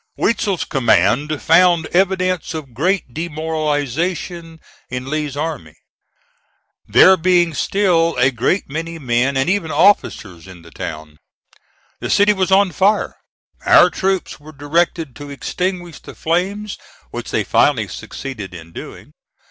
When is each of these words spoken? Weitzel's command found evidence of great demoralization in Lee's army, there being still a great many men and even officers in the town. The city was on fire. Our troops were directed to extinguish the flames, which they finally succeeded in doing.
Weitzel's 0.17 0.63
command 0.63 1.39
found 1.43 1.85
evidence 1.93 2.55
of 2.55 2.73
great 2.73 3.13
demoralization 3.13 4.59
in 4.89 5.07
Lee's 5.07 5.37
army, 5.37 5.75
there 6.87 7.15
being 7.15 7.53
still 7.53 8.15
a 8.17 8.31
great 8.31 8.67
many 8.67 8.97
men 8.97 9.37
and 9.37 9.47
even 9.47 9.69
officers 9.69 10.47
in 10.47 10.63
the 10.63 10.71
town. 10.71 11.17
The 11.99 12.09
city 12.09 12.33
was 12.33 12.51
on 12.51 12.71
fire. 12.71 13.13
Our 13.63 13.91
troops 13.91 14.39
were 14.39 14.53
directed 14.53 15.15
to 15.17 15.29
extinguish 15.29 15.99
the 15.99 16.15
flames, 16.15 16.79
which 17.11 17.29
they 17.29 17.43
finally 17.43 17.87
succeeded 17.87 18.55
in 18.55 18.71
doing. 18.71 19.11